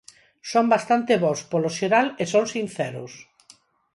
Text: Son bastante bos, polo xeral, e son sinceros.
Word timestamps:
Son 0.51 0.65
bastante 0.73 1.13
bos, 1.23 1.39
polo 1.51 1.69
xeral, 1.77 2.07
e 2.21 2.23
son 2.33 2.45
sinceros. 2.55 3.11